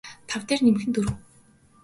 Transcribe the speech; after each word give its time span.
тав 0.29 0.41
дээр 0.47 0.61
нэмэх 0.65 0.83
нь 0.87 0.93
дөрөв 0.95 1.15